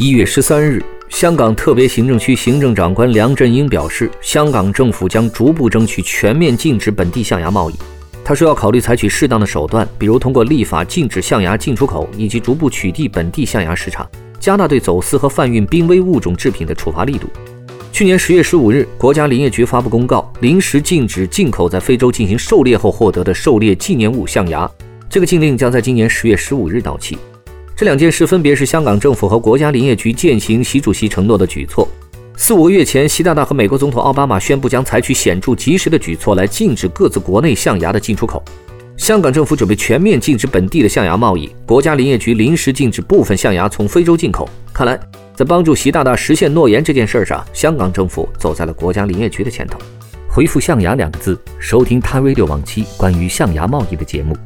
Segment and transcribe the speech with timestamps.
[0.00, 7.74] 一月十三日，香港特别行政区行政长官梁振英表示，香港政府将逐步争取全面禁止本地象牙贸易。
[8.24, 14.08] 他说要考虑采取适当的手段，比如通过立法禁止象牙进出口，以及逐步取缔本地象牙市场，
[14.38, 17.26] 加大对走私和贩运濒危物种制品的处罚力度。
[17.90, 24.70] 去年十月十五日，国家林业局发布公告，临时禁止进口在非洲进行狩猎后获得的狩猎纪念物象牙。
[25.10, 27.18] 这个禁令将在今年十月十五日到期。
[27.78, 31.88] 这两件事分别是香港政府和国家林业局践行习主席承诺的举措。
[32.36, 38.42] 四五个月前，习大大和美国总统奥巴马宣布将采取显著及时的举措来禁止各自国内象牙的进出口。
[38.96, 44.50] 香港政府准备全面禁止本地的象牙贸易，国家林业局临时禁止部分象牙从非洲进口。
[44.74, 44.98] 看来，
[45.36, 49.78] 在帮助习大大实现诺言这件事上，香港政府走在了国家林业局的前头。
[50.28, 54.36] 回复“象牙”两个字，收听 t 瑞 Radio 往期关于象牙贸易的节目。